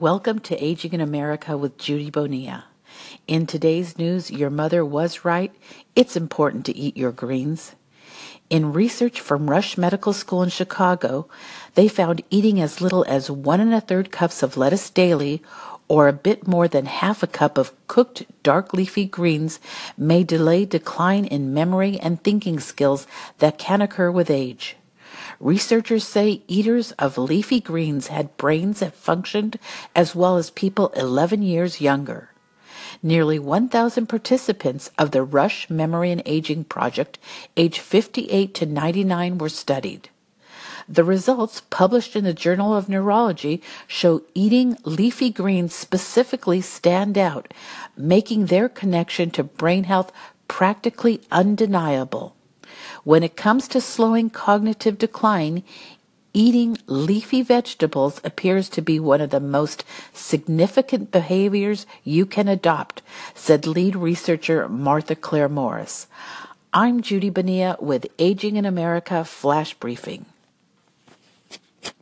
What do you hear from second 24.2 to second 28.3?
age. Researchers say eaters of leafy greens